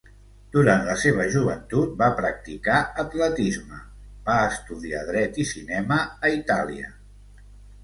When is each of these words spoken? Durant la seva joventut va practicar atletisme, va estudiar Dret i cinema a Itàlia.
Durant 0.53 0.79
la 0.85 0.93
seva 1.01 1.25
joventut 1.35 1.91
va 1.99 2.07
practicar 2.21 2.79
atletisme, 3.05 3.83
va 4.31 4.39
estudiar 4.55 5.05
Dret 5.13 5.41
i 5.47 5.49
cinema 5.53 6.03
a 6.27 6.35
Itàlia. 6.41 6.93